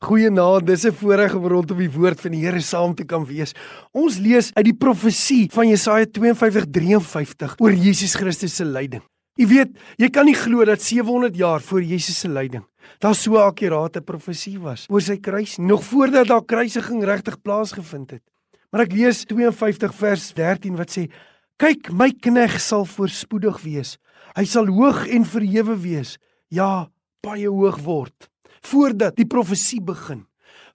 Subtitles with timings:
[0.00, 3.52] Goeienaand, dis 'n voorreg om rondom die woord van die Here saam te kan wees.
[3.92, 9.02] Ons lees uit die profesie van Jesaja 52:53 oor Jesus Christus se lyding.
[9.36, 9.68] Jy weet,
[9.98, 12.64] jy kan nie glo dat 700 jaar voor Jesus se lyding
[12.98, 18.10] daar so 'n akkurate profesie was oor sy kruis, nog voordat daar kruisiging regtig plaasgevind
[18.10, 18.22] het.
[18.70, 21.10] Maar ek lees 52 vers 13 wat sê:
[21.58, 23.98] "Kyk, my knegg sal voorspoedig wees.
[24.34, 26.18] Hy sal hoog en verhewe wees.
[26.48, 26.88] Ja,
[27.20, 28.30] baie hoog word."
[28.66, 30.26] Voordat die profesie begin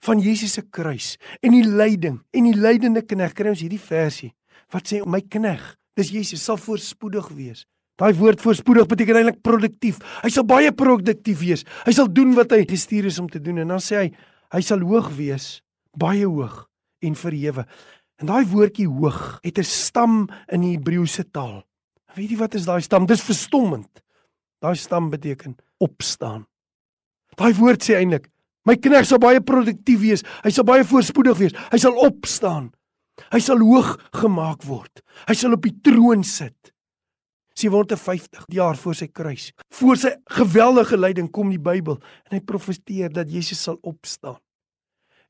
[0.04, 4.32] van Jesus se kruis en die lyding en die lydende knegg kry ons hierdie versie
[4.74, 7.64] wat sê my knegg dis Jesus sal voorspoedig wees.
[7.96, 10.02] Daai woord voorspoedig beteken eintlik produktief.
[10.20, 11.62] Hy sal baie produktief wees.
[11.86, 13.62] Hy sal doen wat hy gestuur is om te doen.
[13.62, 14.08] En dan sê hy
[14.52, 15.62] hy sal hoog wees
[15.96, 16.66] baie hoog
[17.00, 17.64] en verhewe.
[18.20, 21.64] En daai woordjie hoog het 'n stam in die Hebreëse taal.
[22.14, 23.06] Weet jy wat is daai stam?
[23.06, 24.02] Dis verstommend.
[24.60, 26.46] Daai stam beteken opstaan
[27.36, 28.30] Daai woord sê eintlik,
[28.66, 30.24] my knegg sal baie produktief wees.
[30.44, 31.58] Hy sal baie voorspoedig wees.
[31.72, 32.70] Hy sal opstaan.
[33.32, 35.04] Hy sal hoog gemaak word.
[35.28, 36.72] Hy sal op die troon sit.
[37.56, 39.52] 750 jaar voor sy kruis.
[39.78, 41.96] Voor sy geweldige lyding kom die Bybel
[42.28, 44.36] en hy profeteer dat Jesus sal opstaan.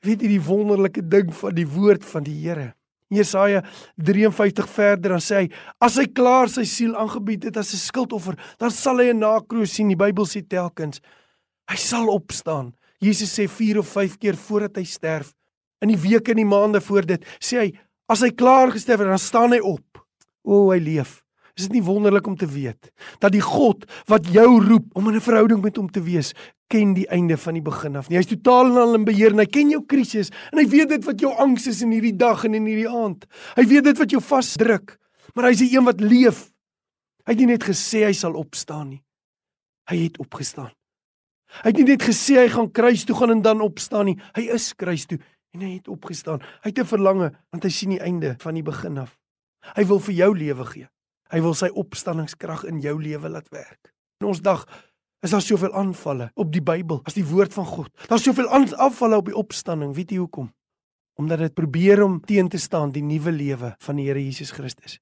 [0.02, 2.72] Weet jy die wonderlike ding van die woord van die Here?
[3.14, 3.60] Jesaja
[4.02, 5.46] 53 verder dan sê hy
[5.86, 9.74] as hy klaar sy siel aangebied het as 'n skuldoffer, dan sal hy 'n nakroos
[9.74, 9.88] sien.
[9.88, 11.00] Die Bybel sê telkens
[11.70, 12.74] Hy sal opstaan.
[13.02, 15.34] Jesus sê 4 of 5 keer voordat hy sterf.
[15.82, 17.68] In die weke en die maande voor dit sê hy
[18.08, 20.00] as hy klaar gesterf het, dan staan hy op.
[20.46, 21.20] O, hy leef.
[21.56, 22.90] Is dit nie wonderlik om te weet
[23.22, 26.34] dat die God wat jou roep om in 'n verhouding met hom te wees,
[26.68, 28.18] ken die einde van die begin af nie.
[28.18, 31.04] Hy's totaal en al in beheer en hy ken jou krisis en hy weet dit
[31.04, 33.26] wat jou angs is in hierdie dag en in hierdie aand.
[33.56, 34.98] Hy weet dit wat jou vasdruk.
[35.34, 36.50] Maar hy's die een wat leef.
[37.26, 39.02] Hy het nie net gesê hy sal opstaan nie.
[39.88, 40.75] Hy het opgestaan.
[41.62, 44.18] Hy het nie net gesê hy gaan kruis toe gaan en dan opstaan nie.
[44.36, 45.18] Hy is kruis toe
[45.56, 46.42] en hy het opgestaan.
[46.62, 49.16] Hy het 'n verlange want hy sien die einde van die begin af.
[49.74, 50.88] Hy wil vir jou lewe gee.
[51.32, 53.92] Hy wil sy opstanningskrag in jou lewe laat werk.
[54.20, 54.66] In ons dag
[55.22, 57.90] is daar soveel aanvalle op die Bybel as die woord van God.
[58.08, 59.94] Daar's soveel aanvalle op die opstanding.
[59.94, 60.52] Weet jy hoekom?
[61.18, 65.00] Omdat dit probeer om teen te staan die nuwe lewe van die Here Jesus Christus.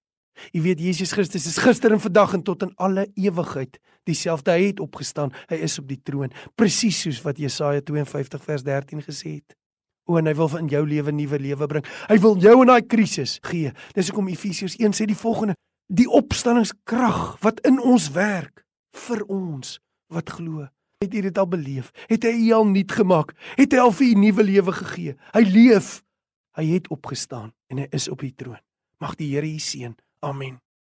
[0.52, 3.78] Jy weet Jesus Christus is gister en vandag en tot in alle ewigheid
[4.08, 4.54] dieselfde.
[4.54, 5.32] Hy het opgestaan.
[5.50, 9.56] Hy is op die troon, presies soos wat Jesaja 52 vers 13 gesê het.
[10.04, 11.86] O en hy wil in jou lewe nuwe lewe bring.
[12.10, 13.72] Hy wil jou in daai krisis gee.
[13.96, 15.56] Dis hoekom Efesiërs 1 sê die volgende:
[15.88, 18.64] Die opstanningskrag wat in ons werk
[19.06, 19.78] vir ons
[20.12, 20.68] wat glo.
[21.02, 21.90] Het jy dit al beleef?
[22.08, 23.34] Het hy al nuut gemaak?
[23.58, 25.16] Het hy al vir u nuwe lewe gegee?
[25.34, 25.98] Hy leef.
[26.54, 28.60] Hy het opgestaan en hy is op die troon.
[29.02, 29.96] Mag die Here u seën.
[30.24, 30.60] I mean,